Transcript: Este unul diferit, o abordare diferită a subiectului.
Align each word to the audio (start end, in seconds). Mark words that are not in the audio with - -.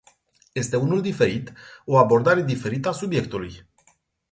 Este 0.55 0.77
unul 0.77 1.01
diferit, 1.01 1.53
o 1.85 1.97
abordare 1.97 2.41
diferită 2.43 2.87
a 2.87 2.91
subiectului. 2.91 3.65